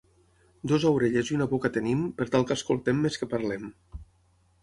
Dues 0.69 0.85
orelles 0.91 1.27
i 1.31 1.35
una 1.35 1.47
boca 1.51 1.71
tenim, 1.75 2.01
per 2.21 2.27
tal 2.35 2.47
que 2.51 2.57
escoltem 2.59 3.05
més 3.05 3.19
que 3.23 3.31
parlem. 3.35 3.71